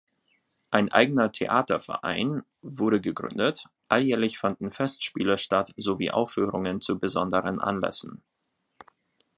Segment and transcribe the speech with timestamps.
[0.71, 8.23] Ein eigener Theaterverein wurde gegründet, alljährlich fanden Festspiele statt sowie Aufführungen zu besonderen Anlässen.